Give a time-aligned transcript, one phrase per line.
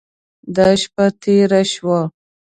[0.55, 1.99] دا شپه تېره شوه.